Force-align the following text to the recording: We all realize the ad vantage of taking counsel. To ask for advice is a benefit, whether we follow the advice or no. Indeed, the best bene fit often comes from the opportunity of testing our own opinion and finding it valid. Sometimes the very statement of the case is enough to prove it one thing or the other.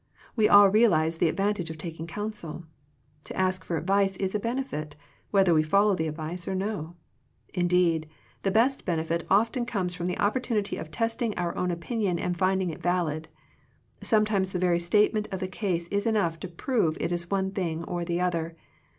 We 0.35 0.49
all 0.49 0.67
realize 0.67 1.19
the 1.19 1.29
ad 1.29 1.37
vantage 1.37 1.69
of 1.69 1.77
taking 1.77 2.07
counsel. 2.07 2.63
To 3.25 3.37
ask 3.37 3.63
for 3.63 3.77
advice 3.77 4.15
is 4.17 4.33
a 4.33 4.39
benefit, 4.39 4.95
whether 5.29 5.53
we 5.53 5.61
follow 5.61 5.93
the 5.95 6.07
advice 6.07 6.47
or 6.47 6.55
no. 6.55 6.95
Indeed, 7.53 8.09
the 8.41 8.49
best 8.49 8.83
bene 8.83 9.03
fit 9.03 9.27
often 9.29 9.63
comes 9.63 9.93
from 9.93 10.07
the 10.07 10.17
opportunity 10.17 10.75
of 10.77 10.89
testing 10.89 11.37
our 11.37 11.55
own 11.55 11.69
opinion 11.69 12.17
and 12.17 12.35
finding 12.35 12.71
it 12.71 12.81
valid. 12.81 13.27
Sometimes 14.01 14.53
the 14.53 14.57
very 14.57 14.79
statement 14.79 15.27
of 15.31 15.39
the 15.39 15.47
case 15.47 15.87
is 15.89 16.07
enough 16.07 16.39
to 16.39 16.47
prove 16.47 16.97
it 16.99 17.11
one 17.29 17.51
thing 17.51 17.83
or 17.83 18.03
the 18.03 18.19
other. 18.21 18.55